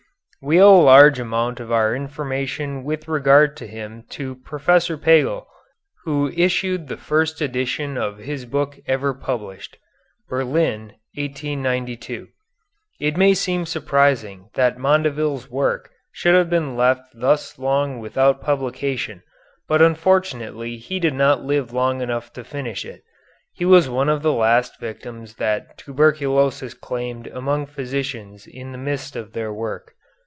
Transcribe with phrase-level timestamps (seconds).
[0.43, 5.45] We owe a large amount of our information with regard to him to Professor Pagel,
[6.03, 9.77] who issued the first edition of his book ever published
[10.27, 12.29] (Berlin, 1892).
[12.99, 19.21] It may seem surprising that Mondeville's work should have been left thus long without publication,
[19.67, 23.03] but unfortunately he did not live long enough to finish it.
[23.53, 29.33] He was one of the victims that tuberculosis claimed among physicians in the midst of
[29.33, 29.93] their work.